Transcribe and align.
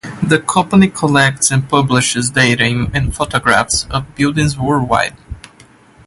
The 0.23 0.39
company 0.39 0.87
collects 0.87 1.51
and 1.51 1.69
publishes 1.69 2.31
data 2.31 2.63
and 2.91 3.15
photographs 3.15 3.85
of 3.91 4.15
buildings 4.15 4.57
worldwide. 4.57 5.15